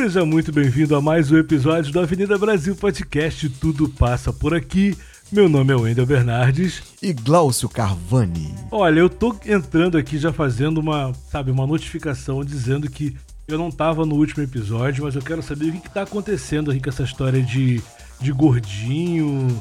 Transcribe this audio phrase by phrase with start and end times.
[0.00, 4.96] Seja muito bem-vindo a mais um episódio do Avenida Brasil Podcast Tudo Passa Por Aqui.
[5.32, 6.84] Meu nome é Wendel Bernardes.
[7.02, 8.54] E Glaucio Carvani.
[8.70, 13.16] Olha, eu tô entrando aqui já fazendo uma, sabe, uma notificação dizendo que
[13.48, 16.70] eu não tava no último episódio, mas eu quero saber o que, que tá acontecendo
[16.70, 17.82] aqui com essa história de,
[18.20, 19.60] de gordinho,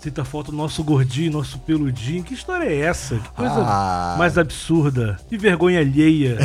[0.00, 2.22] Sinta falta do nosso gordinho, nosso peludinho.
[2.22, 3.16] Que história é essa?
[3.16, 4.14] Que coisa ah.
[4.16, 5.16] mais absurda.
[5.28, 6.38] Que vergonha alheia.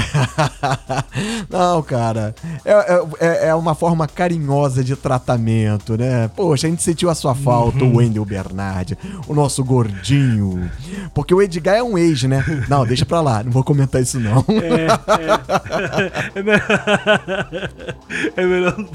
[1.48, 2.34] Não, cara.
[2.66, 2.72] É,
[3.20, 6.28] é, é, uma forma carinhosa de tratamento, né?
[6.30, 7.94] Poxa, a gente sentiu a sua falta, uhum.
[7.94, 8.98] o Wendel Bernard,
[9.28, 10.72] o nosso gordinho.
[11.14, 12.44] Porque o Edgar é um ex, né?
[12.68, 14.44] Não, deixa pra lá, não vou comentar isso não.
[14.50, 14.88] É,
[15.22, 16.24] é.
[16.36, 16.68] É melhor,
[18.36, 18.86] é melhor.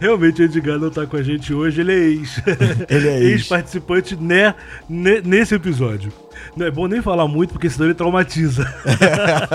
[0.00, 2.42] Realmente o Edgar não tá com a gente hoje, ele é ex.
[2.88, 3.32] Ele é ex.
[3.40, 4.54] Ex-participante né,
[4.88, 6.12] nesse episódio.
[6.56, 8.66] Não é bom nem falar muito, porque senão ele traumatiza.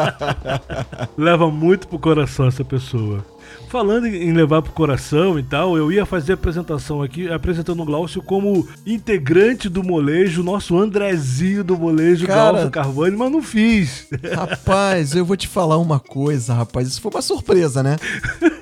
[1.17, 3.23] Leva muito pro coração essa pessoa.
[3.69, 7.85] Falando em levar pro coração e tal, eu ia fazer a apresentação aqui, apresentando o
[7.85, 14.07] Glaucio como integrante do molejo, nosso Andrezinho do molejo, Cara, Glaucio Carvani, mas não fiz.
[14.33, 16.87] Rapaz, eu vou te falar uma coisa, rapaz.
[16.87, 17.97] Isso foi uma surpresa, né?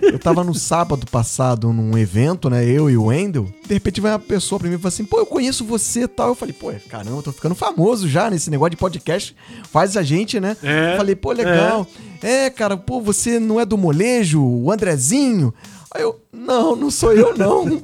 [0.01, 2.65] Eu tava no sábado passado num evento, né?
[2.65, 3.47] Eu e o Wendel.
[3.67, 6.07] De repente vai uma pessoa pra mim e fala assim: pô, eu conheço você e
[6.07, 6.29] tal.
[6.29, 9.35] Eu falei, pô, caramba, eu tô ficando famoso já nesse negócio de podcast.
[9.71, 10.55] Faz a gente, né?
[10.63, 11.85] É, falei, pô, legal.
[12.21, 12.45] É.
[12.45, 15.53] É, cara, pô, você não é do molejo, o Andrezinho?
[15.93, 17.79] Aí eu, não, não sou eu, não.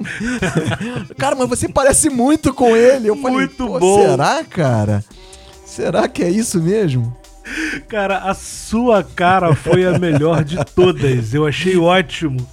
[1.16, 3.08] cara, mas você parece muito com ele.
[3.08, 3.98] Eu falei, muito bom.
[4.00, 5.04] será, cara?
[5.64, 7.16] Será que é isso mesmo?
[7.88, 11.34] Cara, a sua cara foi a melhor de todas.
[11.34, 12.46] Eu achei ótimo.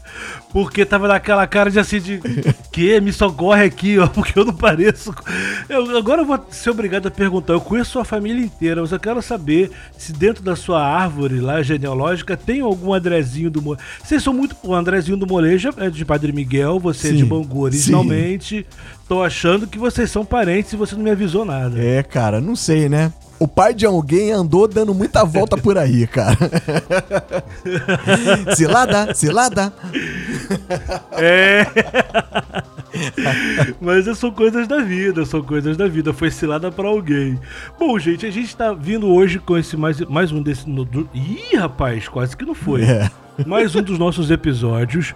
[0.52, 2.20] Porque tava naquela cara de assim de
[2.72, 5.14] que me socorre aqui, ó, porque eu não pareço.
[5.68, 7.54] Eu, agora eu vou ser obrigado a perguntar.
[7.54, 11.62] Eu conheço sua família inteira, mas eu quero saber se dentro da sua árvore lá
[11.62, 13.84] genealógica tem algum Andrezinho do Molejo.
[14.04, 14.56] Vocês são muito.
[14.64, 18.66] O Andrezinho do Molejo é de Padre Miguel, você sim, é de Bangu originalmente.
[18.68, 18.98] Sim.
[19.08, 21.80] Tô achando que vocês são parentes e você não me avisou nada.
[21.80, 23.14] É, cara, não sei, né?
[23.40, 26.38] O pai de alguém andou dando muita volta por aí, cara.
[28.54, 29.74] cilada, cilada.
[31.14, 31.66] É.
[33.80, 36.14] Mas são coisas da vida, são coisas da vida.
[36.14, 37.40] Foi cilada para alguém.
[37.80, 40.70] Bom, gente, a gente tá vindo hoje com esse mais, mais um desse.
[40.70, 41.10] No, do...
[41.14, 42.84] Ih, rapaz, quase que não foi.
[42.84, 43.10] É.
[43.46, 45.16] Mais um dos nossos episódios.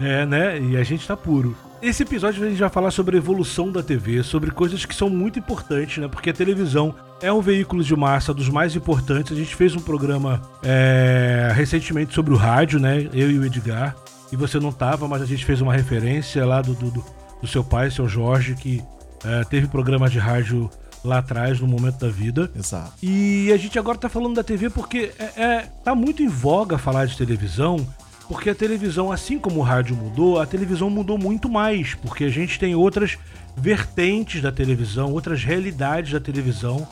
[0.00, 0.58] É, né?
[0.58, 1.54] E a gente tá puro.
[1.82, 5.10] Esse episódio a gente vai falar sobre a evolução da TV, sobre coisas que são
[5.10, 6.08] muito importantes, né?
[6.08, 9.32] Porque a televisão é um veículo de massa dos mais importantes.
[9.32, 13.08] A gente fez um programa é, recentemente sobre o rádio, né?
[13.12, 13.96] Eu e o Edgar.
[14.32, 17.04] E você não tava, mas a gente fez uma referência lá do, do,
[17.40, 18.82] do seu pai, seu Jorge, que
[19.24, 20.70] é, teve programa de rádio
[21.04, 22.50] lá atrás, no momento da vida.
[22.54, 22.92] Exato.
[23.02, 26.78] E a gente agora tá falando da TV porque é, é, tá muito em voga
[26.78, 27.86] falar de televisão
[28.30, 32.28] porque a televisão, assim como o rádio mudou, a televisão mudou muito mais, porque a
[32.28, 33.18] gente tem outras
[33.56, 36.86] vertentes da televisão, outras realidades da televisão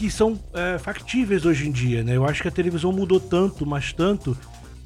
[0.00, 2.16] que são é, factíveis hoje em dia, né?
[2.16, 4.34] Eu acho que a televisão mudou tanto, mas tanto,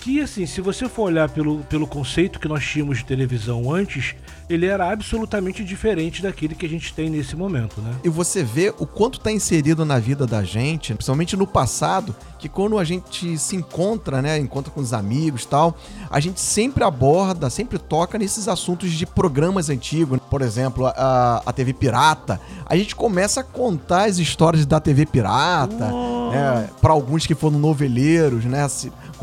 [0.05, 4.15] que assim, se você for olhar pelo, pelo conceito que nós tínhamos de televisão antes,
[4.51, 7.91] ele era absolutamente diferente daquele que a gente tem nesse momento, né?
[8.05, 12.51] E você vê o quanto está inserido na vida da gente, principalmente no passado, que
[12.51, 15.75] quando a gente se encontra, né, encontra com os amigos tal,
[16.11, 20.19] a gente sempre aborda, sempre toca nesses assuntos de programas antigos.
[20.29, 22.39] Por exemplo, a, a TV Pirata.
[22.67, 26.31] A gente começa a contar as histórias da TV Pirata, oh.
[26.31, 28.69] né, para alguns que foram noveleiros, né?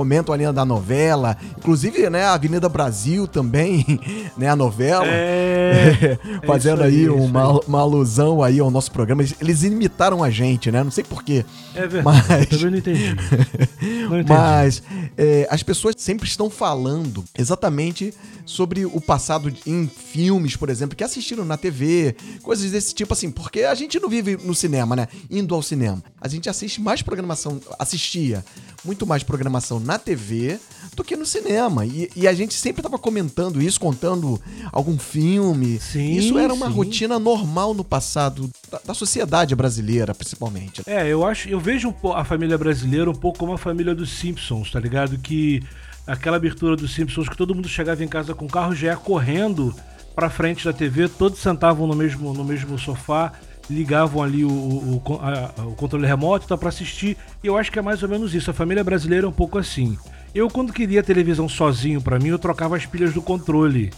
[0.02, 3.86] Comentam ali da novela, inclusive, né, a Avenida Brasil também,
[4.36, 5.06] né, a novela.
[5.06, 9.24] É, fazendo é aí, aí uma, uma alusão aí ao nosso programa.
[9.40, 10.84] Eles imitaram a gente, né?
[10.84, 11.46] Não sei porquê.
[11.76, 12.04] É verdade.
[12.28, 12.48] Mas...
[12.48, 13.16] Também não entendi.
[14.10, 14.34] Não entendi.
[14.34, 14.84] Mas
[15.18, 18.12] é, as pessoas sempre estão falando exatamente
[18.46, 23.32] sobre o passado em filmes, por exemplo, que assistiram na TV, coisas desse tipo assim,
[23.32, 25.08] porque a gente não vive no cinema, né?
[25.30, 26.04] Indo ao cinema.
[26.20, 28.44] A gente assiste mais programação, assistia
[28.84, 30.60] muito mais programação na TV
[30.96, 31.86] do que no cinema.
[31.86, 35.80] E, e a gente sempre estava comentando isso, contando algum filme.
[35.80, 36.74] Sim, isso era uma sim.
[36.74, 40.82] rotina normal no passado da, da, sociedade brasileira, principalmente.
[40.86, 44.72] É, eu acho, eu vejo a família brasileira um pouco como a família dos Simpsons,
[44.72, 45.18] tá ligado?
[45.18, 45.62] Que
[46.06, 48.96] aquela abertura dos Simpsons que todo mundo chegava em casa com o carro já ia
[48.96, 49.74] correndo
[50.16, 53.32] pra frente da TV, todos sentavam no mesmo, no mesmo sofá,
[53.70, 57.18] ligavam ali o, o, a, o controle remoto tá, para assistir.
[57.44, 58.52] E eu acho que é mais ou menos isso.
[58.52, 59.98] A família brasileira é um pouco assim.
[60.34, 63.92] Eu, quando queria televisão sozinho para mim, eu trocava as pilhas do controle.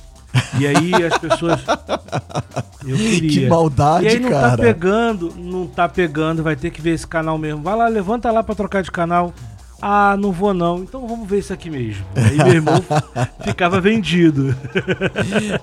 [0.59, 1.61] E aí as pessoas.
[2.85, 3.29] Eu queria.
[3.29, 4.13] Que maldade, cara.
[4.13, 4.57] E aí não tá cara.
[4.57, 7.61] tá pegando, não tá pegando, vai ter que ver esse canal mesmo.
[7.61, 9.33] Vai lá, levanta lá pra trocar de canal.
[9.85, 10.80] Ah, não vou não.
[10.80, 12.06] Então vamos ver isso aqui mesmo.
[12.15, 12.81] Aí meu irmão
[13.44, 14.56] ficava vendido.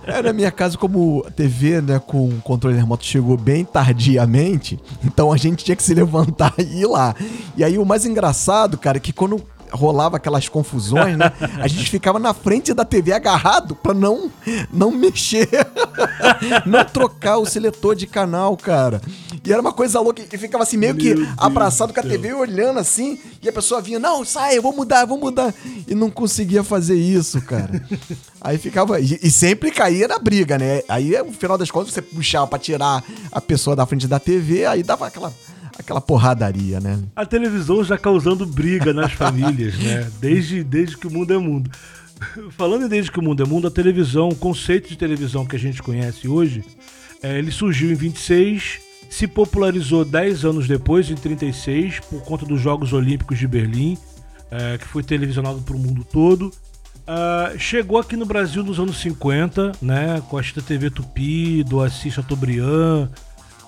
[0.07, 5.33] É, na minha casa, como a TV né, com controle remoto chegou bem tardiamente, então
[5.33, 7.15] a gente tinha que se levantar e ir lá.
[7.57, 11.33] E aí o mais engraçado, cara, é que quando rolava aquelas confusões, né?
[11.61, 14.31] A gente ficava na frente da TV agarrado pra não,
[14.73, 15.49] não mexer,
[16.67, 19.01] não trocar o seletor de canal, cara.
[19.45, 22.79] E era uma coisa louca, e ficava assim meio que abraçado com a TV olhando
[22.79, 25.55] assim, e a pessoa vinha, não, sai, eu vou mudar, eu vou mudar.
[25.87, 27.83] E não conseguia fazer isso, cara.
[28.41, 29.01] Aí ficava.
[29.01, 30.83] E, e sempre caía na briga, né?
[30.89, 34.67] Aí, no final das contas, você puxava pra tirar a pessoa da frente da TV,
[34.67, 35.33] aí dava aquela
[35.81, 37.03] aquela porradaria, né?
[37.15, 40.11] A televisão já causando briga nas famílias, né?
[40.21, 41.71] Desde, desde que o mundo é mundo.
[42.51, 45.57] Falando em desde que o mundo é mundo, a televisão, o conceito de televisão que
[45.57, 46.63] a gente conhece hoje,
[47.23, 52.61] é, ele surgiu em 26, se popularizou 10 anos depois, em 36, por conta dos
[52.61, 53.97] Jogos Olímpicos de Berlim,
[54.51, 56.53] é, que foi televisionado para o mundo todo.
[57.11, 62.15] Uh, chegou aqui no Brasil nos anos 50, né, com a TV Tupi, do Assis
[62.15, 63.09] Chateaubriand,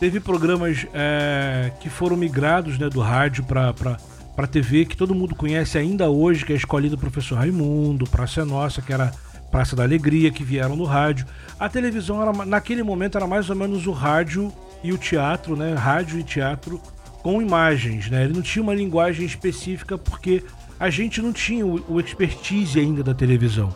[0.02, 5.36] Teve programas é, que foram migrados né, do rádio para para TV, que todo mundo
[5.36, 9.12] conhece ainda hoje, que é a Escolinha do Professor Raimundo, Praça é Nossa, que era
[9.48, 11.24] Praça da Alegria, que vieram no rádio.
[11.56, 14.52] A televisão, era, naquele momento, era mais ou menos o rádio
[14.82, 15.72] e o teatro, né?
[15.74, 16.80] Rádio e teatro
[17.22, 18.24] com imagens, né?
[18.24, 20.42] Ele não tinha uma linguagem específica porque
[20.80, 23.72] a gente não tinha o, o expertise ainda da televisão.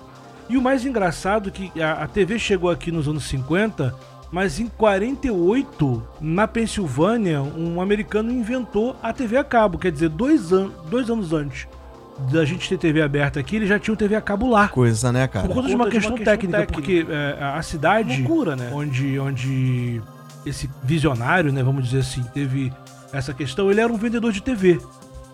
[0.48, 4.58] E o mais engraçado é que a, a TV chegou aqui nos anos 50 mas
[4.58, 10.70] em 48, na Pensilvânia, um americano inventou a TV a cabo, quer dizer, dois, an
[10.90, 11.68] dois anos antes
[12.30, 14.68] da gente ter TV aberta aqui, ele já tinha o TV a cabo lá.
[14.68, 15.46] Coisa, né, cara?
[15.46, 18.70] Por conta de uma, questão, de uma técnica, técnica, porque é, a cidade Loucura, né?
[18.72, 20.00] onde, onde
[20.44, 22.72] esse visionário, né, vamos dizer assim, teve
[23.12, 24.80] essa questão, ele era um vendedor de TV.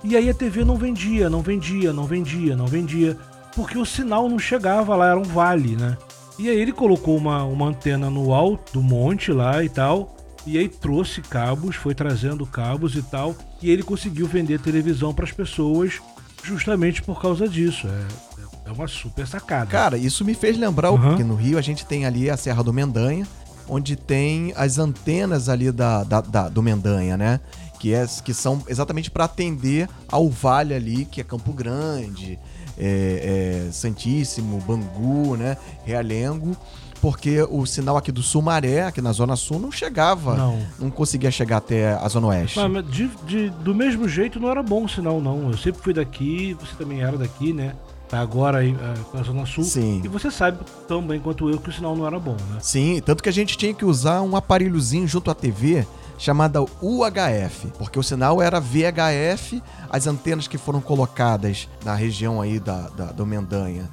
[0.03, 3.17] E aí a TV não vendia, não vendia, não vendia, não vendia,
[3.55, 5.97] porque o sinal não chegava lá, era um vale, né?
[6.39, 10.17] E aí ele colocou uma, uma antena no alto do monte lá e tal.
[10.47, 13.37] E aí trouxe cabos, foi trazendo cabos e tal.
[13.61, 16.01] E ele conseguiu vender televisão para as pessoas
[16.43, 17.87] justamente por causa disso.
[17.87, 19.67] É, é uma super sacada.
[19.67, 21.17] Cara, isso me fez lembrar uhum.
[21.17, 23.27] que no Rio a gente tem ali a Serra do Mendanha,
[23.69, 27.41] onde tem as antenas ali da, da, da do Mendanha, né?
[27.79, 32.39] Que, é, que são exatamente para atender ao vale ali, que é Campo Grande,
[32.79, 35.57] é, é, Santíssimo, Bangu, né?
[35.85, 36.57] Realengo
[37.03, 40.37] porque o sinal aqui do Sumaré, aqui na Zona Sul, não chegava.
[40.37, 40.61] Não.
[40.79, 42.61] Não conseguia chegar até a Zona Oeste.
[42.61, 45.51] Mas, de, de, do mesmo jeito não era bom o sinal, não.
[45.51, 47.75] Eu sempre fui daqui, você também era daqui, né?
[48.09, 49.65] Tá agora aí uh, na Zona Sul.
[49.65, 50.01] Sim.
[50.05, 52.59] E você sabe tão bem quanto eu que o sinal não era bom, né?
[52.61, 55.85] Sim, tanto que a gente tinha que usar um aparelhozinho junto à TV
[56.23, 59.61] chamada UHF, porque o sinal era VHF,
[59.91, 63.91] as antenas que foram colocadas na região aí da, da do Mendanha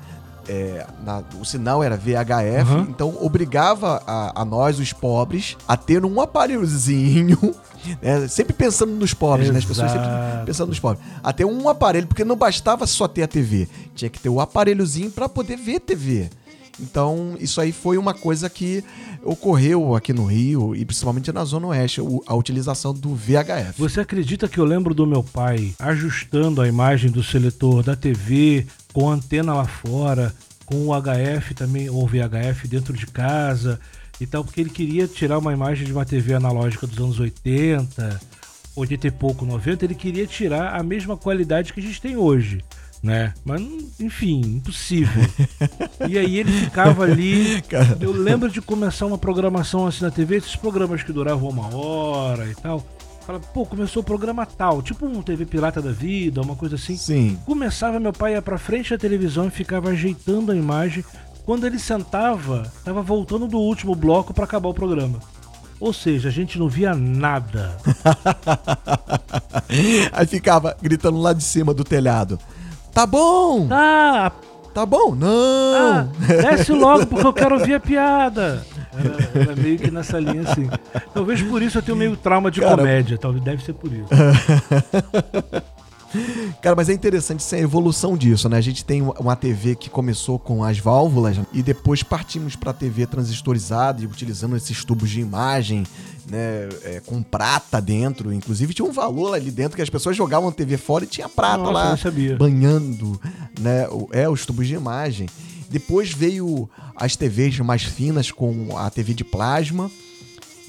[0.50, 2.82] é, na, o sinal era VHF, uhum.
[2.90, 7.38] então obrigava a, a, nós, os pobres, a ter um aparelhozinho,
[8.02, 10.08] né, sempre pensando nos pobres, né, as pessoas sempre
[10.46, 14.10] pensando nos pobres, a ter um aparelho, porque não bastava só ter a TV, tinha
[14.10, 16.30] que ter o aparelhozinho para poder ver TV.
[16.82, 18.84] Então, isso aí foi uma coisa que
[19.24, 23.78] ocorreu aqui no Rio e principalmente na Zona Oeste, a utilização do VHF.
[23.78, 28.66] Você acredita que eu lembro do meu pai ajustando a imagem do seletor da TV
[28.94, 30.34] com a antena lá fora,
[30.66, 33.80] com o HF também, ou VHF dentro de casa
[34.22, 38.20] e tal, porque ele queria tirar uma imagem de uma TV analógica dos anos 80,
[38.76, 42.64] 80 e pouco, 90, ele queria tirar a mesma qualidade que a gente tem hoje
[43.02, 43.34] né?
[43.46, 43.62] Mas,
[44.00, 45.24] enfim, impossível.
[46.08, 47.64] e aí ele ficava ali.
[48.00, 52.46] Eu lembro de começar uma programação assim na TV, esses programas que duravam uma hora
[52.46, 52.86] e tal.
[53.26, 56.98] Fala, pô, começou o programa tal, tipo um TV Pirata da Vida, uma coisa assim.
[56.98, 57.38] Sim.
[57.46, 61.04] Começava, meu pai ia pra frente da televisão e ficava ajeitando a imagem.
[61.46, 65.20] Quando ele sentava, tava voltando do último bloco para acabar o programa.
[65.80, 67.78] Ou seja, a gente não via nada.
[70.12, 72.38] Aí ficava gritando lá de cima do telhado.
[72.94, 73.68] Tá bom!
[73.68, 74.32] Tá!
[74.74, 75.16] Tá bom?
[75.16, 75.28] Não!
[75.76, 78.64] Ah, desce logo porque eu quero ouvir a piada.
[78.94, 80.70] Era, era, meio que nessa linha assim.
[81.14, 82.78] Talvez por isso eu tenho meio trauma de Cara...
[82.78, 83.18] comédia.
[83.18, 84.08] Talvez deve ser por isso.
[86.62, 88.58] Cara, mas é interessante essa evolução disso, né?
[88.58, 93.06] A gente tem uma TV que começou com as válvulas e depois partimos para TV
[93.06, 95.86] transistorizada e utilizando esses tubos de imagem,
[96.30, 96.70] né?
[96.84, 98.34] É, com prata dentro.
[98.34, 101.30] Inclusive tinha um valor ali dentro que as pessoas jogavam a TV fora e tinha
[101.30, 103.20] prata Nossa, lá banhando,
[103.60, 103.88] né?
[104.12, 105.28] É, os tubos de imagem.
[105.70, 109.90] Depois veio as TVs mais finas com a TV de plasma.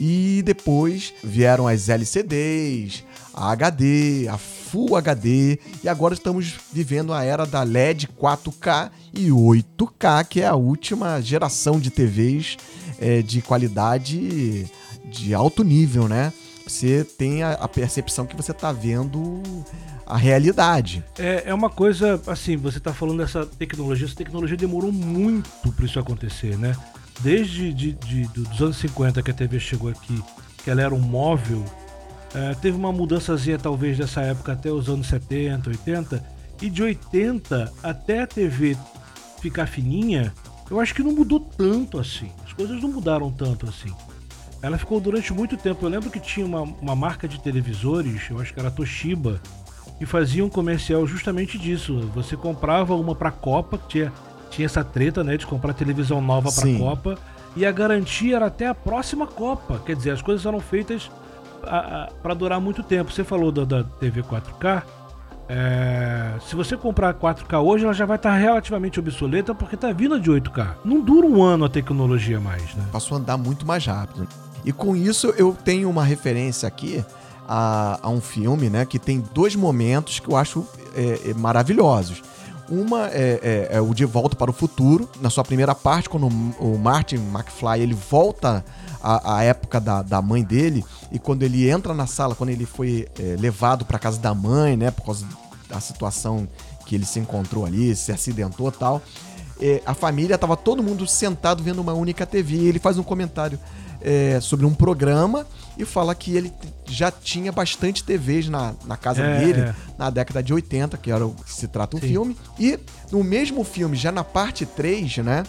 [0.02, 3.04] E depois vieram as LCDs,
[3.35, 9.28] a HD, a Full HD e agora estamos vivendo a era da LED 4K e
[9.28, 12.57] 8K, que é a última geração de TVs
[12.99, 14.66] é, de qualidade
[15.04, 16.33] de alto nível, né?
[16.66, 19.42] Você tem a, a percepção que você está vendo
[20.07, 21.04] a realidade.
[21.19, 25.85] É, é uma coisa, assim, você está falando dessa tecnologia, essa tecnologia demorou muito para
[25.85, 26.75] isso acontecer, né?
[27.22, 30.22] Desde de, de, dos anos 50 que a TV chegou aqui,
[30.64, 31.64] que ela era um móvel,
[32.34, 36.24] é, teve uma mudançazinha talvez dessa época até os anos 70, 80,
[36.62, 38.76] e de 80 até a TV
[39.40, 40.32] ficar fininha,
[40.70, 42.30] eu acho que não mudou tanto assim.
[42.44, 43.92] As coisas não mudaram tanto assim.
[44.62, 45.84] Ela ficou durante muito tempo.
[45.84, 49.40] Eu lembro que tinha uma, uma marca de televisores, eu acho que era Toshiba,
[50.00, 52.10] e fazia um comercial justamente disso.
[52.14, 54.12] Você comprava uma para Copa, que tinha,
[54.50, 57.19] tinha essa treta, né, de comprar televisão nova para Copa,
[57.57, 59.80] e a garantia era até a próxima Copa.
[59.85, 61.11] Quer dizer, as coisas eram feitas
[62.23, 63.12] para durar muito tempo.
[63.12, 64.83] Você falou da, da TV 4K.
[65.49, 69.92] É, se você comprar 4K hoje, ela já vai estar tá relativamente obsoleta porque está
[69.92, 70.76] vindo de 8K.
[70.85, 72.85] Não dura um ano a tecnologia mais, né?
[72.92, 74.28] Passou a andar muito mais rápido.
[74.64, 77.04] E com isso eu tenho uma referência aqui
[77.49, 80.64] a, a um filme, né, que tem dois momentos que eu acho
[80.95, 82.23] é, maravilhosos.
[82.70, 86.28] Uma é, é, é, o De Volta para o Futuro, na sua primeira parte, quando
[86.28, 88.64] o Martin McFly ele volta
[89.02, 92.64] à, à época da, da mãe dele e quando ele entra na sala, quando ele
[92.64, 95.26] foi é, levado para casa da mãe, né, por causa
[95.68, 96.46] da situação
[96.86, 99.02] que ele se encontrou ali, se acidentou tal.
[99.60, 103.02] É, a família estava todo mundo sentado vendo uma única TV e ele faz um
[103.02, 103.58] comentário
[104.00, 105.46] é, sobre um programa
[105.82, 106.52] e fala que ele
[106.87, 109.75] já tinha bastante TVs na, na casa é, dele é.
[109.99, 112.37] na década de 80, que era o que se trata o filme.
[112.58, 112.78] E
[113.10, 115.44] no mesmo filme, já na parte 3, né?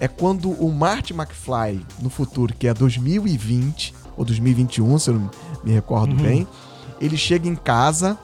[0.00, 5.30] É quando o Marty McFly, no futuro, que é 2020 ou 2021, se eu não
[5.64, 6.22] me recordo uhum.
[6.22, 6.48] bem,
[7.00, 8.16] ele chega em casa,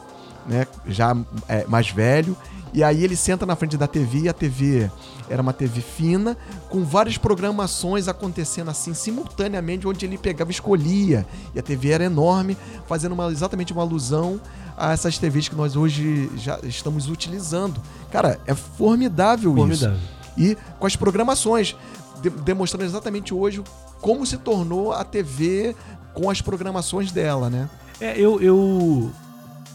[0.47, 0.67] né?
[0.87, 1.17] Já
[1.49, 2.37] é, mais velho,
[2.75, 4.91] e aí ele senta na frente da TV e a TV
[5.31, 6.37] era uma TV fina,
[6.69, 11.25] com várias programações acontecendo assim simultaneamente, onde ele pegava e escolhia.
[11.55, 12.57] E a TV era enorme,
[12.89, 14.41] fazendo uma, exatamente uma alusão
[14.77, 17.81] a essas TVs que nós hoje já estamos utilizando.
[18.11, 19.97] Cara, é formidável, formidável.
[19.97, 20.09] isso.
[20.37, 21.77] E com as programações,
[22.21, 23.63] de, demonstrando exatamente hoje
[24.01, 25.77] como se tornou a TV
[26.13, 27.71] com as programações dela, né?
[28.01, 29.13] É, eu, eu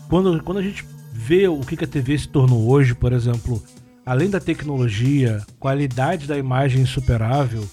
[0.10, 0.86] quando, quando a gente
[1.20, 3.62] vê o que, que a TV se tornou hoje, por exemplo,
[4.06, 7.68] além da tecnologia, qualidade da imagem insuperável,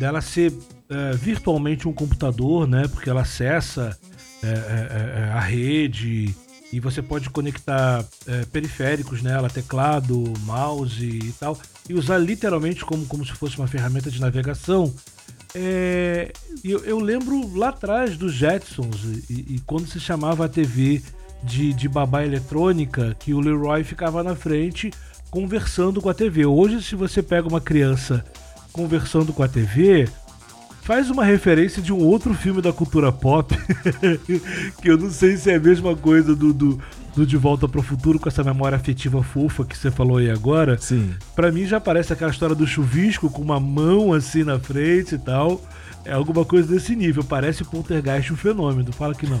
[0.00, 0.52] dela ser
[0.90, 2.88] é, virtualmente um computador, né?
[2.88, 3.96] Porque ela acessa
[4.42, 6.34] é, é, é, é a rede
[6.72, 11.56] e você pode conectar é, periféricos nela, teclado, mouse e tal,
[11.88, 14.92] e usar literalmente como, como se fosse uma ferramenta de navegação.
[16.64, 21.00] eu, eu lembro lá atrás dos Jetsons e, e quando se chamava a TV
[21.42, 24.90] de, de babá eletrônica que o Leroy ficava na frente
[25.30, 26.46] conversando com a TV.
[26.46, 28.24] Hoje, se você pega uma criança
[28.72, 30.08] conversando com a TV,
[30.82, 33.54] faz uma referência de um outro filme da cultura pop,
[34.80, 36.80] que eu não sei se é a mesma coisa do, do,
[37.14, 40.30] do De Volta para o Futuro, com essa memória afetiva fofa que você falou aí
[40.30, 40.78] agora.
[40.78, 41.14] Sim.
[41.34, 45.18] Pra mim já parece aquela história do chuvisco com uma mão assim na frente e
[45.18, 45.60] tal.
[46.04, 47.22] É alguma coisa desse nível.
[47.22, 48.92] Parece Poltergeist um fenômeno.
[48.92, 49.40] Fala que não.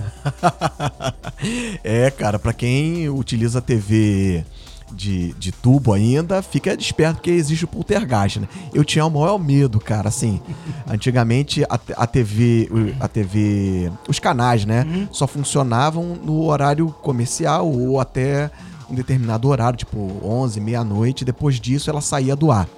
[1.82, 4.44] é, cara, para quem utiliza a TV
[4.92, 8.48] de, de tubo ainda, fica desperto porque existe o poltergeist, né?
[8.72, 10.40] Eu tinha o maior medo, cara, assim.
[10.86, 12.68] antigamente a, a TV,
[13.00, 15.08] a TV, os canais, né, uhum.
[15.12, 18.50] só funcionavam no horário comercial ou até
[18.90, 21.24] um determinado horário, tipo 11, meia-noite.
[21.24, 22.68] Depois disso ela saía do ar.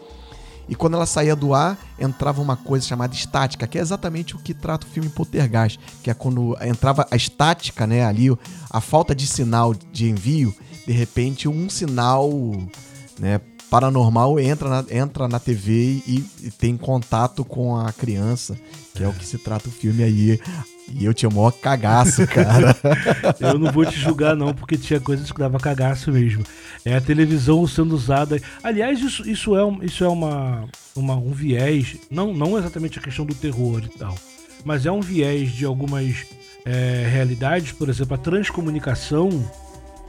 [0.71, 4.39] E quando ela saía do ar, entrava uma coisa chamada estática, que é exatamente o
[4.39, 8.29] que trata o filme Poltergeist, que é quando entrava a estática, né, ali,
[8.71, 10.55] a falta de sinal de envio,
[10.87, 12.31] de repente um sinal,
[13.19, 18.59] né, paranormal entra na, entra na TV e, e tem contato com a criança,
[18.95, 19.07] que é.
[19.07, 20.41] é o que se trata o filme aí.
[20.93, 22.77] E eu tinha o maior cagaço, cara.
[23.39, 26.45] eu não vou te julgar, não, porque tinha coisas que dava cagaço mesmo.
[26.85, 28.41] É a televisão sendo usada.
[28.63, 30.65] Aliás, isso, isso é, um, isso é uma,
[30.97, 34.17] uma, um viés, não, não exatamente a questão do terror e tal,
[34.65, 36.27] mas é um viés de algumas
[36.65, 39.29] é, realidades, por exemplo, a transcomunicação,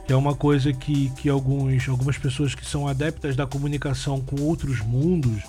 [0.08, 4.80] é uma coisa que, que alguns, algumas pessoas que são adeptas da comunicação com outros
[4.80, 5.42] mundos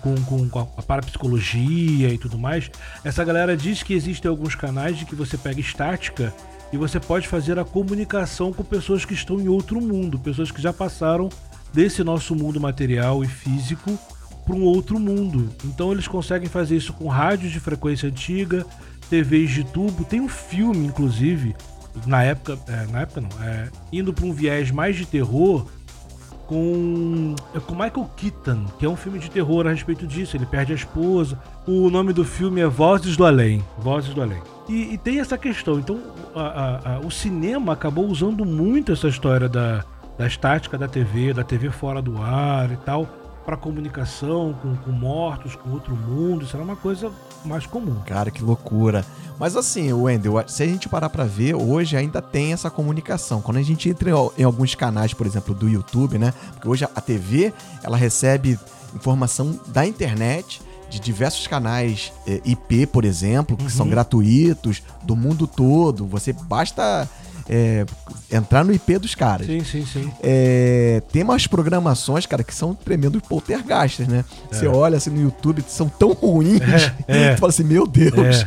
[0.00, 2.70] com, com, com a parapsicologia e tudo mais,
[3.04, 6.34] essa galera diz que existem alguns canais de que você pega estática
[6.72, 10.62] e você pode fazer a comunicação com pessoas que estão em outro mundo, pessoas que
[10.62, 11.28] já passaram
[11.72, 13.98] desse nosso mundo material e físico
[14.44, 15.50] para um outro mundo.
[15.64, 18.64] Então eles conseguem fazer isso com rádios de frequência antiga,
[19.08, 20.04] TVs de tubo.
[20.04, 21.54] Tem um filme, inclusive,
[22.06, 25.66] na época, é, na época não, é, indo para um viés mais de terror
[26.46, 30.36] com é com Michael Keaton, que é um filme de terror a respeito disso.
[30.36, 31.38] Ele perde a esposa.
[31.66, 33.64] O nome do filme é Vozes do Além.
[33.78, 34.42] Vozes do Além.
[34.68, 35.78] E, e tem essa questão.
[35.78, 36.00] Então,
[36.34, 39.84] a, a, a, o cinema acabou usando muito essa história da,
[40.18, 43.19] da estática da TV, da TV fora do ar e tal
[43.50, 46.44] para comunicação com, com, mortos, com outro mundo.
[46.44, 47.10] Isso era uma coisa
[47.44, 47.96] mais comum.
[48.06, 49.04] Cara, que loucura.
[49.40, 53.42] Mas assim, Wendel, se a gente parar para ver, hoje ainda tem essa comunicação.
[53.42, 56.32] Quando a gente entra em alguns canais, por exemplo, do YouTube, né?
[56.52, 57.52] Porque hoje a TV,
[57.82, 58.56] ela recebe
[58.94, 63.70] informação da internet de diversos canais eh, IP, por exemplo, que uhum.
[63.70, 66.06] são gratuitos, do mundo todo.
[66.06, 67.08] Você basta
[67.52, 67.84] é,
[68.30, 69.44] entrar no IP dos caras.
[69.48, 70.08] Sim, sim, sim.
[70.22, 74.24] É, tem umas programações, cara, que são tremendos poltergastes, né?
[74.52, 74.54] É.
[74.54, 76.60] Você olha assim no YouTube, são tão ruins.
[77.08, 77.34] É, é.
[77.34, 78.46] Tu fala assim, meu Deus.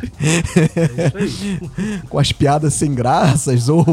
[2.08, 3.84] com as piadas sem graças, ou,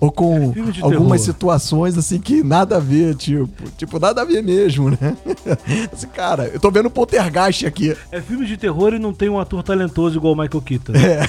[0.00, 1.34] ou com algumas terror.
[1.34, 5.16] situações assim que nada a ver, tipo, tipo, nada a ver mesmo, né?
[5.92, 7.96] Assim, cara, eu tô vendo poltergeist aqui.
[8.10, 10.92] É filme de terror e não tem um ator talentoso igual o Michael Keaton.
[10.94, 11.26] É.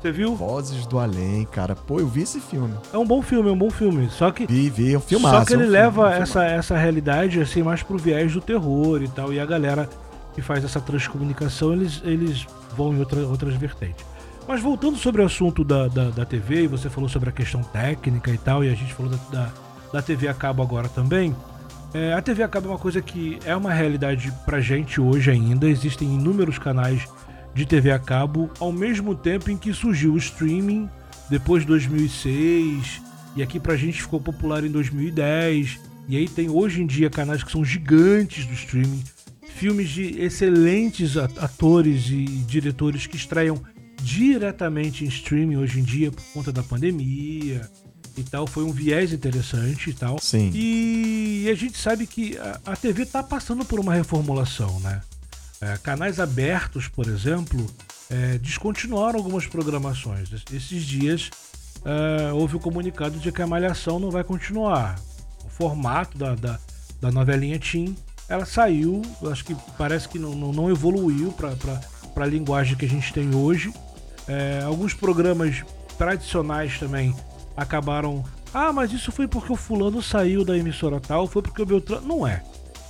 [0.00, 0.34] Você viu?
[0.34, 1.74] Vozes do Além, cara.
[1.74, 2.74] Pô, eu vi esse filme.
[2.92, 4.08] É um bom filme, é um bom filme.
[4.10, 4.46] Só que.
[4.46, 7.40] Vi, vi, é um filme Só que ele é um leva filme, essa, essa realidade
[7.40, 9.32] assim mais pro viés do terror e tal.
[9.32, 9.88] E a galera
[10.34, 14.04] que faz essa transcomunicação, eles, eles vão em outra, outras vertentes.
[14.46, 17.62] Mas voltando sobre o assunto da, da, da TV, e você falou sobre a questão
[17.62, 19.52] técnica e tal, e a gente falou da, da,
[19.94, 21.34] da TV a cabo agora também.
[21.92, 25.30] É, a TV a cabo é uma coisa que é uma realidade pra gente hoje
[25.30, 25.66] ainda.
[25.66, 27.08] Existem inúmeros canais
[27.54, 30.88] de TV a cabo, ao mesmo tempo em que surgiu o streaming
[31.28, 33.02] depois de 2006,
[33.36, 35.78] e aqui pra gente ficou popular em 2010.
[36.08, 39.02] E aí tem hoje em dia canais que são gigantes do streaming,
[39.56, 43.60] filmes de excelentes atores e diretores que estreiam
[44.02, 47.68] diretamente em streaming hoje em dia por conta da pandemia
[48.16, 48.46] e tal.
[48.46, 50.18] Foi um viés interessante e tal.
[50.20, 50.50] Sim.
[50.54, 55.00] E a gente sabe que a, TV está passando por uma reformulação, né?
[55.60, 57.66] É, canais abertos, por exemplo,
[58.10, 60.30] é, descontinuaram algumas programações.
[60.52, 61.30] Esses dias
[61.84, 64.98] é, houve o comunicado de que a Malhação não vai continuar.
[65.44, 66.58] O formato da, da,
[67.00, 67.96] da novelinha Tim,
[68.28, 72.88] ela saiu, acho que parece que não, não, não evoluiu para a linguagem que a
[72.88, 73.72] gente tem hoje.
[74.28, 75.64] É, alguns programas
[75.96, 77.14] tradicionais também
[77.56, 78.24] acabaram.
[78.52, 82.06] Ah, mas isso foi porque o fulano saiu da emissora tal, foi porque o Beltrano.
[82.06, 82.42] Não é.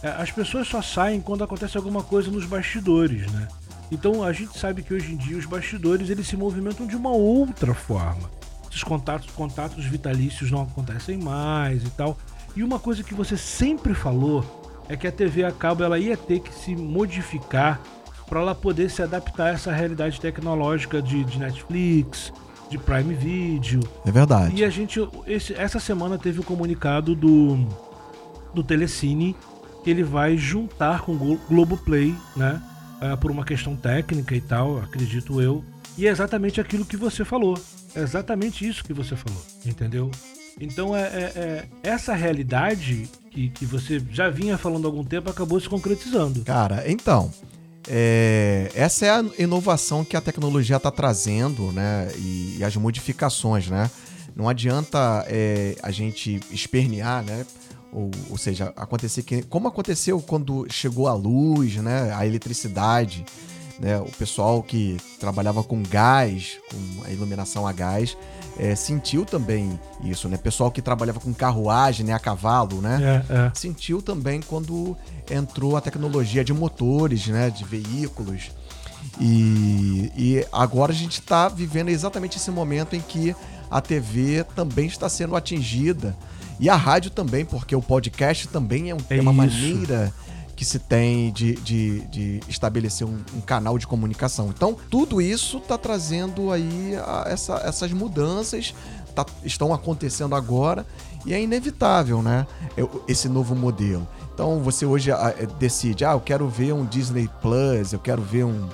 [0.03, 3.49] é as pessoas só saem quando acontece alguma coisa nos bastidores, né?
[3.91, 7.11] Então a gente sabe que hoje em dia os bastidores eles se movimentam de uma
[7.11, 8.31] outra forma.
[8.69, 12.17] Esses contatos, contatos vitalícios não acontecem mais e tal.
[12.55, 14.45] E uma coisa que você sempre falou
[14.89, 17.81] é que a TV a cabo ela ia ter que se modificar
[18.29, 22.33] para ela poder se adaptar a essa realidade tecnológica de, de, Netflix,
[22.69, 23.81] de Prime Video.
[24.05, 24.57] É verdade.
[24.57, 27.57] E a gente esse, essa semana teve o comunicado do
[28.53, 29.37] do Telecine
[29.85, 32.61] que ele vai juntar com o Globoplay, né?
[33.01, 35.65] Uh, por uma questão técnica e tal, acredito eu.
[35.97, 37.59] E é exatamente aquilo que você falou.
[37.95, 40.11] É exatamente isso que você falou, entendeu?
[40.61, 45.31] Então é, é, é, essa realidade que, que você já vinha falando há algum tempo
[45.31, 46.43] acabou se concretizando.
[46.43, 47.33] Cara, então.
[47.89, 52.11] É, essa é a inovação que a tecnologia está trazendo, né?
[52.17, 53.89] E, e, as modificações, né?
[54.35, 57.47] Não adianta é, a gente espernear, né?
[57.93, 59.43] Ou, ou seja, acontecer que.
[59.43, 62.13] Como aconteceu quando chegou a luz, né?
[62.15, 63.25] A eletricidade.
[63.79, 68.17] Né, o pessoal que trabalhava com gás, com a iluminação a gás,
[68.59, 70.39] é, sentiu também isso, né?
[70.39, 73.25] Pessoal que trabalhava com carruagem, né, a cavalo, né?
[73.29, 73.53] É, é.
[73.55, 74.97] Sentiu também quando
[75.31, 78.51] entrou a tecnologia de motores, né, de veículos.
[79.21, 83.37] E, e agora a gente está vivendo exatamente esse momento em que
[83.71, 86.17] a TV também está sendo atingida
[86.59, 90.13] e a rádio também, porque o podcast também é, um, é, é uma maneira
[90.55, 94.49] que se tem de, de, de estabelecer um, um, canal de comunicação.
[94.49, 98.75] Então, tudo isso está trazendo aí a, essa, essas mudanças,
[99.15, 100.87] tá, estão acontecendo agora
[101.27, 102.47] e é inevitável, né?
[103.07, 104.09] Esse novo modelo.
[104.33, 108.23] Então, você hoje a, é, decide, ah, eu quero ver um Disney Plus, eu quero
[108.23, 108.67] ver um,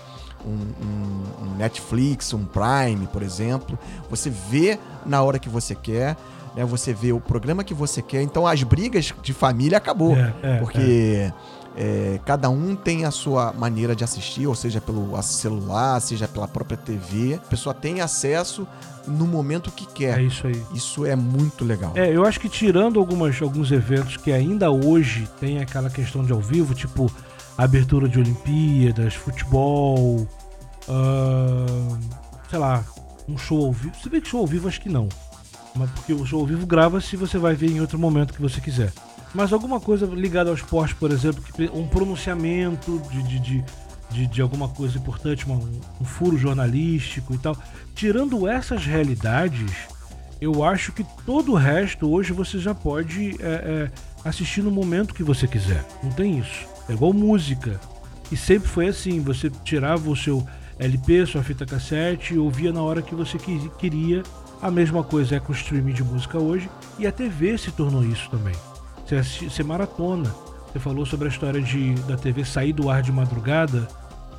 [0.46, 3.76] um, um Netflix, um Prime, por exemplo.
[4.08, 6.16] Você vê na hora que você quer
[6.54, 6.64] né?
[6.64, 8.22] Você vê o programa que você quer.
[8.22, 10.16] Então as brigas de família acabou.
[10.16, 11.32] É, é, porque
[11.76, 12.20] é.
[12.24, 16.76] cada um tem a sua maneira de assistir, ou seja, pelo celular, seja pela própria
[16.76, 17.34] TV.
[17.34, 18.66] A pessoa tem acesso
[19.06, 20.18] no momento que quer.
[20.18, 20.62] É isso aí.
[20.74, 21.92] Isso é muito legal.
[21.94, 26.32] É, eu acho que tirando algumas, alguns eventos que ainda hoje tem aquela questão de
[26.32, 27.10] ao vivo, tipo
[27.56, 30.26] abertura de Olimpíadas, futebol,
[30.88, 31.98] uh,
[32.48, 32.82] sei lá,
[33.28, 33.94] um show ao vivo.
[34.02, 35.08] Se bem que show ao vivo acho que não.
[35.74, 38.42] Mas porque o show ao vivo grava se você vai ver em outro momento que
[38.42, 38.92] você quiser.
[39.34, 43.64] Mas alguma coisa ligada ao esporte, por exemplo, um pronunciamento de, de, de,
[44.10, 47.56] de, de alguma coisa importante, um, um furo jornalístico e tal.
[47.94, 49.70] Tirando essas realidades,
[50.40, 53.90] eu acho que todo o resto hoje você já pode é, é,
[54.24, 55.84] assistir no momento que você quiser.
[56.02, 56.66] Não tem isso.
[56.88, 57.80] É igual música.
[58.30, 60.46] E sempre foi assim: você tirava o seu
[60.78, 63.38] LP, sua fita cassete, e ouvia na hora que você
[63.78, 64.22] queria.
[64.62, 66.70] A mesma coisa é com o streaming de música hoje.
[66.96, 68.54] E a TV se tornou isso também.
[69.04, 70.32] Você, assiste, você maratona.
[70.72, 73.88] Você falou sobre a história de, da TV sair do ar de madrugada.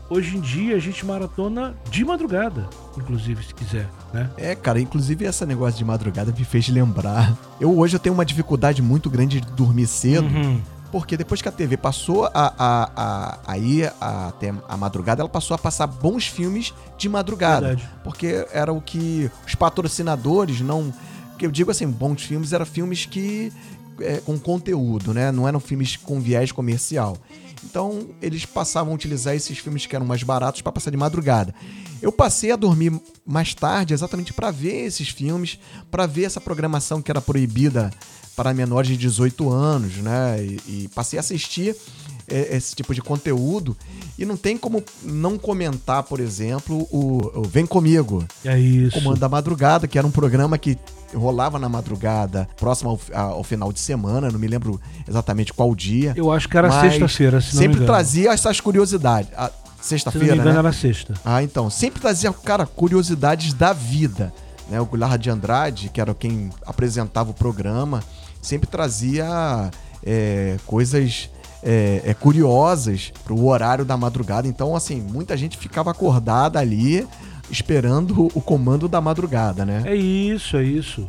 [0.09, 4.29] Hoje em dia a gente maratona de madrugada, inclusive, se quiser, né?
[4.37, 7.35] É, cara, inclusive esse negócio de madrugada me fez lembrar.
[7.59, 10.27] Eu hoje eu tenho uma dificuldade muito grande de dormir cedo.
[10.27, 10.61] Uhum.
[10.93, 15.27] Porque depois que a TV passou a, a, a, a ir até a madrugada, ela
[15.27, 17.69] passou a passar bons filmes de madrugada.
[17.69, 17.89] Verdade.
[18.03, 20.93] Porque era o que os patrocinadores não.
[21.35, 23.51] Que eu digo assim, bons filmes eram filmes que.
[23.99, 25.31] É, com conteúdo, né?
[25.31, 27.17] Não eram filmes com viés comercial.
[27.63, 31.55] Então, eles passavam a utilizar esses filmes que eram mais baratos para passar de madrugada.
[32.01, 32.91] Eu passei a dormir
[33.25, 35.57] mais tarde exatamente para ver esses filmes,
[35.89, 37.89] para ver essa programação que era proibida
[38.35, 40.43] para menores de 18 anos, né?
[40.43, 41.75] E, e passei a assistir
[42.27, 43.75] esse tipo de conteúdo
[44.17, 48.25] e não tem como não comentar, por exemplo, o, o Vem Comigo.
[48.45, 48.97] É isso.
[48.97, 50.77] Comando da Madrugada, que era um programa que
[51.13, 56.13] rolava na madrugada, próximo ao, ao, final de semana, não me lembro exatamente qual dia.
[56.15, 59.31] Eu acho que era sexta-feira, se não Sempre trazia essas curiosidades.
[59.79, 60.57] Sexta-feira, né?
[60.57, 61.13] era sexta.
[61.25, 61.69] Ah, então.
[61.69, 64.33] Sempre trazia, cara, curiosidades da vida.
[64.69, 64.79] Né?
[64.79, 68.01] O Goulart de Andrade, que era quem apresentava o programa,
[68.41, 69.69] sempre trazia
[70.05, 71.29] é, coisas
[71.63, 74.47] é, é, curiosas pro horário da madrugada.
[74.47, 77.07] Então, assim, muita gente ficava acordada ali
[77.49, 79.83] esperando o comando da madrugada, né?
[79.85, 81.05] É isso, é isso.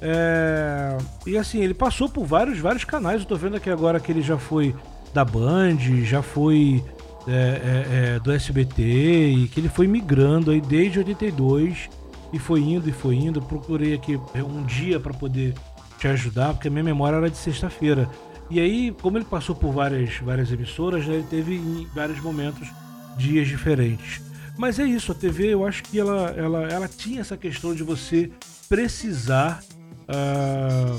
[0.00, 0.98] É...
[1.26, 3.22] E assim, ele passou por vários, vários canais.
[3.22, 4.74] Eu tô vendo aqui agora que ele já foi
[5.14, 6.84] da Band, já foi
[7.26, 11.88] é, é, é do SBT e que ele foi migrando aí desde 82
[12.32, 13.40] e foi indo e foi indo.
[13.40, 15.54] procurei aqui um dia para poder
[15.98, 18.08] te ajudar, porque a minha memória era de sexta-feira.
[18.54, 22.68] E aí, como ele passou por várias, várias emissoras, né, ele teve em vários momentos
[23.16, 24.22] dias diferentes.
[24.56, 27.82] Mas é isso, a TV eu acho que ela, ela, ela tinha essa questão de
[27.82, 28.30] você
[28.68, 29.60] precisar
[30.02, 30.96] uh,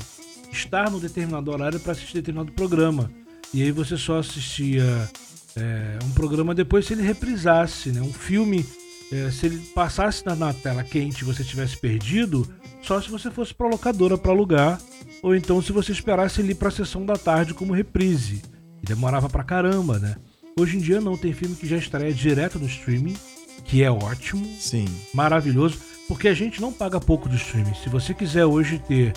[0.52, 3.10] estar num determinado horário para assistir determinado programa.
[3.54, 5.08] E aí você só assistia
[5.56, 8.02] é, um programa depois se ele reprisasse, né?
[8.02, 8.66] Um filme,
[9.10, 12.46] é, se ele passasse na, na tela quente e você tivesse perdido,
[12.82, 14.78] só se você fosse para locadora para alugar,
[15.22, 18.42] ou então se você esperasse ele para a sessão da tarde como reprise.
[18.82, 20.16] E demorava pra caramba, né?
[20.58, 23.16] Hoje em dia não, tem filme que já estreia direto no streaming,
[23.64, 24.46] que é ótimo.
[24.58, 24.86] Sim.
[25.12, 27.74] Maravilhoso, porque a gente não paga pouco do streaming.
[27.74, 29.12] Se você quiser hoje ter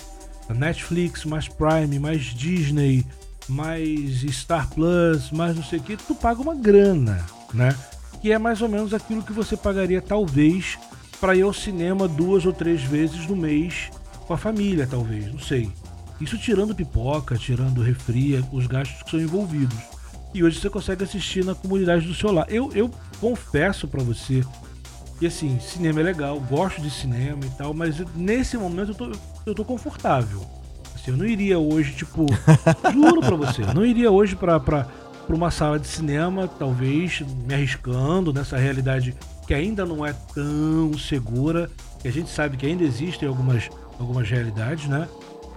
[0.54, 3.06] Netflix, mais Prime, mais Disney,
[3.48, 7.74] mais Star Plus, mais não sei o que, tu paga uma grana, né?
[8.20, 10.78] Que é mais ou menos aquilo que você pagaria talvez
[11.20, 13.90] para ir ao cinema duas ou três vezes no mês
[14.26, 15.72] com a família, talvez, não sei.
[16.20, 19.78] Isso tirando pipoca, tirando refri, os gastos que são envolvidos.
[20.34, 22.46] E hoje você consegue assistir na comunidade do seu lar.
[22.48, 24.44] Eu, eu confesso para você
[25.18, 29.12] que assim, cinema é legal, gosto de cinema e tal, mas nesse momento eu tô,
[29.44, 30.40] eu tô confortável.
[30.94, 32.24] Assim, eu não iria hoje, tipo,
[32.90, 34.84] juro pra você, não iria hoje pra, pra,
[35.26, 39.14] pra uma sala de cinema, talvez me arriscando nessa realidade
[39.46, 44.28] que ainda não é tão segura, que a gente sabe que ainda existem algumas, algumas
[44.30, 45.06] realidades, né?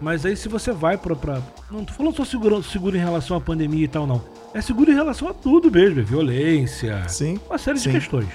[0.03, 1.15] Mas aí se você vai pra.
[1.15, 4.21] pra não tô falando só seguro, seguro em relação à pandemia e tal, não.
[4.53, 7.89] É seguro em relação a tudo mesmo, é violência, sim, uma série sim.
[7.89, 8.27] de questões.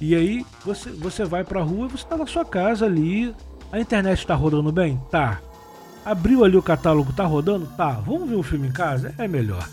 [0.00, 3.32] E aí você, você vai pra rua, você tá na sua casa ali,
[3.70, 5.00] a internet tá rodando bem?
[5.08, 5.40] Tá.
[6.04, 7.66] Abriu ali o catálogo, tá rodando?
[7.76, 7.92] Tá.
[7.92, 9.14] Vamos ver um filme em casa?
[9.16, 9.66] É melhor.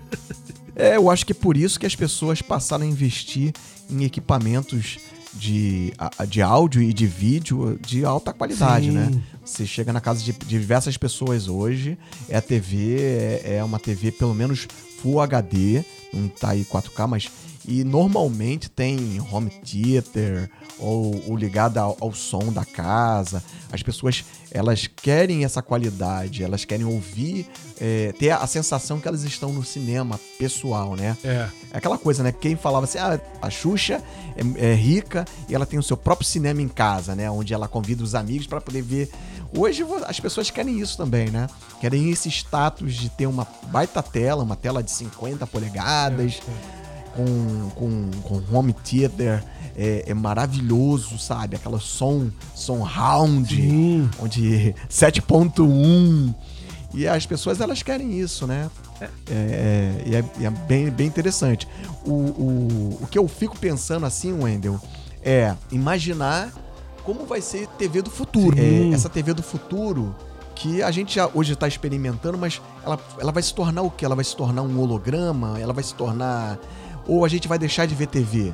[0.74, 3.52] é, eu acho que é por isso que as pessoas passaram a investir
[3.88, 4.98] em equipamentos
[5.32, 5.92] de,
[6.28, 8.92] de áudio e de vídeo de alta qualidade, Sim.
[8.92, 9.22] né?
[9.44, 12.96] Você chega na casa de, de, diversas pessoas hoje, é a TV,
[13.44, 14.66] é, é uma TV pelo menos
[15.00, 17.30] Full HD, não tá aí 4K, mas
[17.66, 23.42] e normalmente tem home theater ou, ou ligada ao, ao, som da casa.
[23.70, 27.46] As pessoas elas querem essa qualidade, elas querem ouvir,
[27.80, 31.16] é, ter a sensação que elas estão no cinema pessoal, né?
[31.22, 31.48] É.
[31.72, 32.32] é aquela coisa, né?
[32.32, 34.02] Quem falava assim, ah, a Xuxa
[34.36, 37.30] é, é rica e ela tem o seu próprio cinema em casa, né?
[37.30, 39.10] Onde ela convida os amigos para poder ver.
[39.56, 41.48] Hoje as pessoas querem isso também, né?
[41.80, 46.40] Querem esse status de ter uma baita tela, uma tela de 50 polegadas.
[46.46, 46.79] É, é
[47.14, 49.42] com, com, com home theater
[49.76, 51.56] é, é, maravilhoso, sabe?
[51.56, 54.10] Aquela som, som round, Sim.
[54.20, 56.34] onde 7.1
[56.92, 58.68] e as pessoas elas querem isso, né?
[59.00, 61.66] É, é, e é, é, bem, bem interessante.
[62.04, 64.80] O, o, o que eu fico pensando assim, Wendel,
[65.22, 66.52] é imaginar
[67.04, 68.56] como vai ser TV do futuro.
[68.58, 70.14] É, essa TV do futuro
[70.54, 74.04] que a gente já hoje está experimentando, mas ela, ela vai se tornar o quê?
[74.04, 75.58] Ela vai se tornar um holograma?
[75.58, 76.58] Ela vai se tornar.
[77.06, 78.52] Ou a gente vai deixar de ver TV?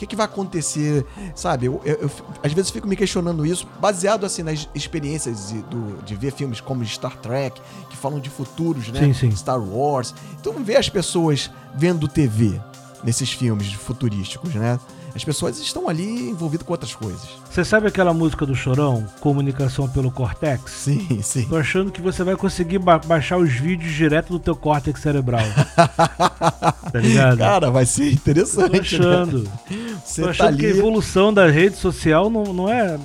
[0.00, 1.04] que, que vai acontecer?
[1.34, 2.10] Sabe, eu, eu, eu,
[2.42, 6.60] às vezes fico me questionando isso, baseado assim nas experiências de, do, de ver filmes
[6.60, 9.00] como Star Trek, que falam de futuros, né?
[9.00, 9.30] Sim, sim.
[9.36, 10.14] Star Wars.
[10.40, 12.58] Então ver as pessoas vendo TV
[13.04, 14.80] nesses filmes futurísticos, né?
[15.14, 17.28] As pessoas estão ali envolvidas com outras coisas.
[17.50, 20.70] Você sabe aquela música do Chorão, Comunicação pelo Cortex?
[20.70, 21.48] Sim, sim.
[21.48, 25.44] Tô achando que você vai conseguir ba baixar os vídeos direto do teu córtex cerebral.
[25.76, 27.38] tá ligado?
[27.38, 28.70] Cara, vai ser interessante.
[28.70, 29.42] Tô achando.
[29.42, 29.98] Né?
[30.04, 30.58] Você Tô tá achando tá ali...
[30.58, 32.96] que a evolução da rede social não, não é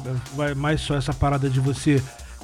[0.56, 2.00] mais só essa parada de você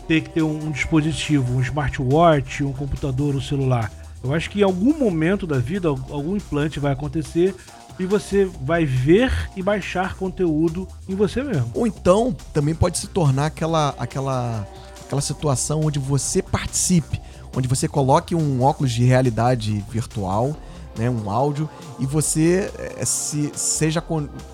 [0.07, 3.91] ter que ter um, um dispositivo, um smartwatch, um computador, um celular.
[4.23, 7.55] Eu acho que em algum momento da vida, algum implante vai acontecer
[7.99, 11.71] e você vai ver e baixar conteúdo em você mesmo.
[11.73, 14.67] Ou então também pode se tornar aquela aquela
[15.05, 17.21] aquela situação onde você participe,
[17.55, 20.55] onde você coloque um óculos de realidade virtual,
[20.97, 24.01] né, um áudio e você é, se seja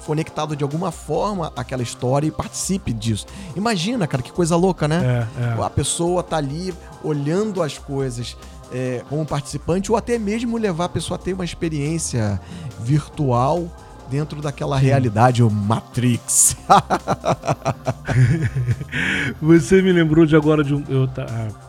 [0.06, 3.26] conectado de alguma forma àquela história e participe disso.
[3.56, 5.28] Imagina, cara, que coisa louca, né?
[5.38, 5.64] É, é.
[5.64, 6.74] A pessoa tá ali
[7.04, 8.36] olhando as coisas
[8.72, 12.40] é, como participante ou até mesmo levar a pessoa a ter uma experiência
[12.80, 13.70] virtual
[14.10, 16.56] dentro daquela realidade, o Matrix.
[19.42, 20.84] Você me lembrou de agora de um.
[20.88, 21.26] Eu, tá,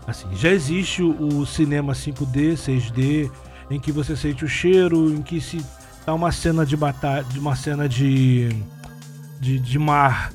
[0.06, 3.30] assim, já existe o cinema 5D, 6D,
[3.70, 5.64] em que você sente o cheiro, em que se
[6.04, 8.48] tá uma cena de batalha, uma cena de,
[9.40, 10.32] de, de mar,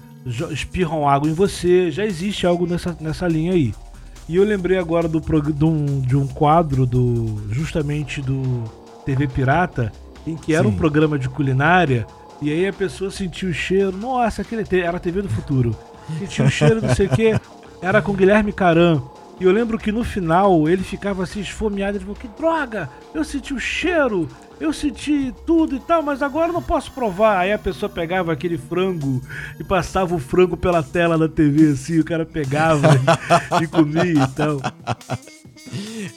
[0.52, 1.90] espirram água em você.
[1.90, 3.74] Já existe algo nessa, nessa linha aí.
[4.28, 8.64] E eu lembrei agora do, de, um, de um quadro do justamente do
[9.06, 9.92] TV Pirata,
[10.26, 10.70] em que era Sim.
[10.70, 12.08] um programa de culinária,
[12.42, 15.76] e aí a pessoa sentiu o cheiro, nossa, aquele era a TV do futuro.
[16.20, 17.36] Sentiu o cheiro, não sei o que,
[17.82, 19.13] era com Guilherme Caram.
[19.40, 23.24] E eu lembro que no final ele ficava assim esfomeado, ele falou, que droga, eu
[23.24, 27.40] senti o cheiro, eu senti tudo e tal, mas agora não posso provar.
[27.40, 29.22] Aí a pessoa pegava aquele frango
[29.60, 32.90] e passava o frango pela tela da TV, assim, o cara pegava
[33.60, 34.60] e, e comia e tal.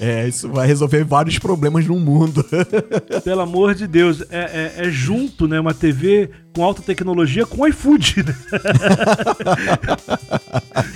[0.00, 2.44] É, isso vai resolver vários problemas no mundo.
[3.24, 5.58] Pelo amor de Deus, é, é, é junto, né?
[5.58, 8.34] Uma TV com alta tecnologia com iFood, né?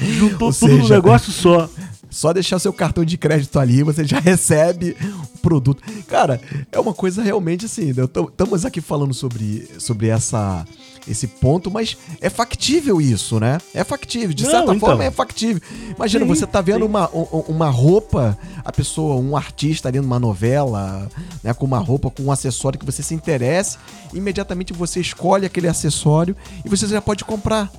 [0.18, 1.68] Juntou Ou tudo seja, no negócio só.
[2.10, 4.96] Só deixar seu cartão de crédito ali, você já recebe
[5.34, 5.82] o produto.
[6.08, 7.90] Cara, é uma coisa realmente assim.
[7.90, 10.66] Estamos aqui falando sobre, sobre essa,
[11.08, 13.58] esse ponto, mas é factível isso, né?
[13.72, 14.34] É factível.
[14.34, 14.88] De Não, certa então.
[14.88, 15.62] forma, é factível.
[15.96, 21.08] Imagina, sim, você tá vendo uma, uma roupa, a pessoa, um artista ali numa novela,
[21.44, 23.78] né, com uma roupa, com um acessório que você se interesse,
[24.12, 27.70] imediatamente você escolhe aquele acessório e você já pode comprar.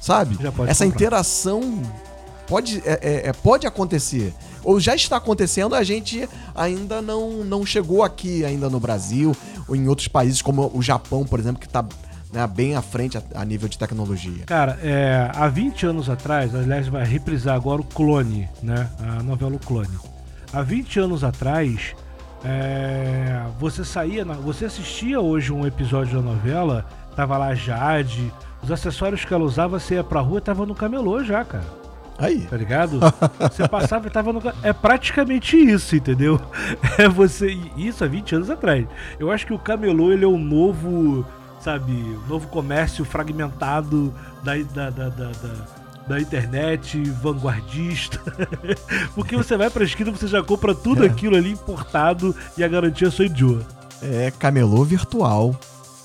[0.00, 0.36] Sabe?
[0.66, 0.86] Essa comprar.
[0.86, 1.82] interação
[2.46, 4.32] pode, é, é, é, pode acontecer.
[4.62, 9.36] Ou já está acontecendo, a gente ainda não, não chegou aqui ainda no Brasil,
[9.68, 11.84] ou em outros países, como o Japão, por exemplo, que está
[12.32, 14.44] né, bem à frente a, a, nível de tecnologia.
[14.46, 18.88] Cara, é, há 20 anos atrás, aliás, vai reprisar agora o Clone, né?
[18.98, 19.96] A novela o Clone.
[20.52, 21.94] Há 20 anos atrás,
[22.44, 28.70] é, você saía, na, você assistia hoje um episódio da novela, tava lá Jade, os
[28.70, 31.83] acessórios que ela usava, você ia pra rua, tava no camelô já, cara.
[32.18, 32.42] Aí.
[32.42, 33.00] Tá ligado?
[33.40, 34.40] Você passava e tava no.
[34.62, 36.40] É praticamente isso, entendeu?
[36.98, 37.58] É você.
[37.76, 38.86] Isso há 20 anos atrás.
[39.18, 41.26] Eu acho que o camelô ele é o novo.
[41.60, 41.92] Sabe?
[41.92, 48.20] O novo comércio fragmentado da, da, da, da, da da internet, vanguardista.
[49.14, 51.06] Porque você vai pra esquina, você já compra tudo é.
[51.06, 53.66] aquilo ali importado e a garantia só idiota.
[54.02, 55.58] É, camelô virtual.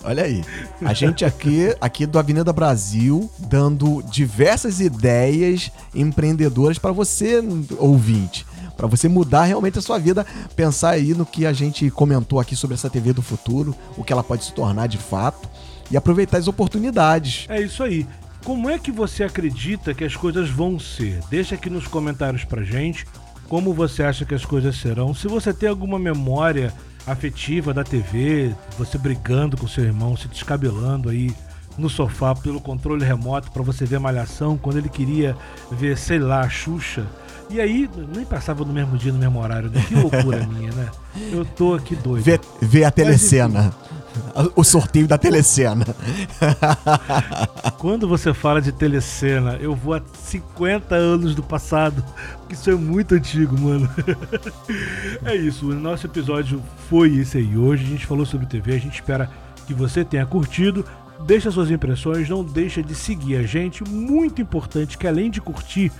[0.03, 0.43] Olha aí.
[0.81, 7.43] A gente aqui, aqui do Avenida Brasil, dando diversas ideias empreendedoras para você,
[7.77, 8.45] ouvinte.
[8.77, 12.55] Para você mudar realmente a sua vida, pensar aí no que a gente comentou aqui
[12.55, 15.49] sobre essa TV do futuro, o que ela pode se tornar de fato
[15.91, 17.45] e aproveitar as oportunidades.
[17.49, 18.07] É isso aí.
[18.45, 21.19] Como é que você acredita que as coisas vão ser?
[21.29, 23.05] Deixa aqui nos comentários pra gente
[23.49, 25.13] como você acha que as coisas serão.
[25.13, 26.71] Se você tem alguma memória
[27.11, 31.33] afetiva da TV, você brigando com seu irmão, se descabelando aí
[31.77, 35.35] no sofá pelo controle remoto para você ver Malhação, quando ele queria
[35.71, 37.05] ver, sei lá, Xuxa.
[37.49, 39.83] E aí, nem passava no mesmo dia, no mesmo horário, né?
[39.87, 40.87] Que loucura minha, né?
[41.31, 42.23] Eu tô aqui doido.
[42.61, 43.73] Vê a telecena.
[44.55, 45.85] O sorteio da telecena.
[47.77, 52.03] Quando você fala de telecena, eu vou a 50 anos do passado,
[52.39, 53.89] porque isso é muito antigo, mano.
[55.23, 57.57] é isso, o nosso episódio foi esse aí.
[57.57, 59.29] Hoje a gente falou sobre TV, a gente espera
[59.65, 60.85] que você tenha curtido.
[61.25, 63.83] Deixa suas impressões, não deixa de seguir a gente.
[63.83, 65.91] Muito importante que além de curtir,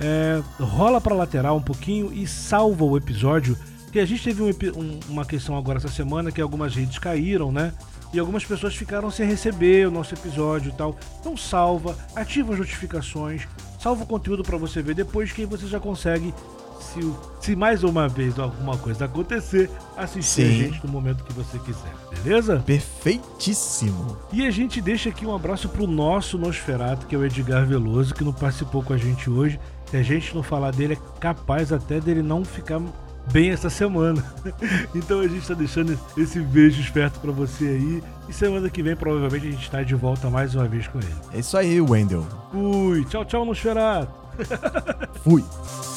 [0.00, 3.56] é, rola para lateral um pouquinho e salva o episódio.
[3.92, 7.50] Que a gente teve um, um, uma questão agora essa semana que algumas redes caíram,
[7.50, 7.72] né?
[8.12, 10.96] E algumas pessoas ficaram sem receber o nosso episódio e tal.
[11.20, 13.46] Então salva, ativa as notificações,
[13.78, 16.32] salva o conteúdo para você ver depois que aí você já consegue
[16.80, 17.00] se,
[17.40, 20.48] se mais uma vez alguma coisa acontecer, assistir Sim.
[20.48, 22.62] a gente no momento que você quiser, beleza?
[22.64, 24.16] Perfeitíssimo.
[24.32, 28.14] E a gente deixa aqui um abraço pro nosso Nosferato, que é o Edgar Veloso,
[28.14, 29.60] que não participou com a gente hoje.
[29.86, 32.80] Se a gente não falar dele, é capaz até dele não ficar
[33.32, 34.22] bem essa semana.
[34.94, 38.02] então a gente está deixando esse beijo esperto para você aí.
[38.28, 41.14] E semana que vem, provavelmente, a gente está de volta mais uma vez com ele.
[41.32, 42.26] É isso aí, Wendel.
[42.52, 43.04] Fui.
[43.06, 44.12] Tchau, tchau, Nosferatu.
[45.22, 45.44] Fui.